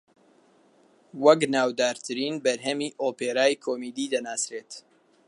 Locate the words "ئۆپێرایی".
3.01-3.61